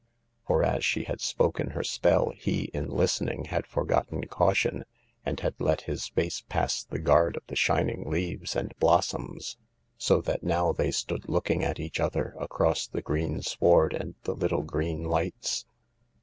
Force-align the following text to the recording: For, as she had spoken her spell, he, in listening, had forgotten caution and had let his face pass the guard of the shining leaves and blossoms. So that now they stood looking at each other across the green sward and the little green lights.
For, 0.47 0.63
as 0.63 0.83
she 0.83 1.03
had 1.03 1.21
spoken 1.21 1.69
her 1.73 1.83
spell, 1.83 2.31
he, 2.35 2.71
in 2.73 2.89
listening, 2.89 3.45
had 3.45 3.67
forgotten 3.67 4.23
caution 4.23 4.83
and 5.23 5.39
had 5.41 5.53
let 5.59 5.81
his 5.81 6.07
face 6.07 6.41
pass 6.49 6.83
the 6.83 6.97
guard 6.97 7.37
of 7.37 7.43
the 7.45 7.55
shining 7.55 8.09
leaves 8.09 8.55
and 8.55 8.73
blossoms. 8.79 9.57
So 9.99 10.19
that 10.21 10.41
now 10.41 10.71
they 10.73 10.89
stood 10.89 11.29
looking 11.29 11.63
at 11.63 11.79
each 11.79 11.99
other 11.99 12.33
across 12.39 12.87
the 12.87 13.03
green 13.03 13.43
sward 13.43 13.93
and 13.93 14.15
the 14.23 14.33
little 14.33 14.63
green 14.63 15.03
lights. 15.03 15.67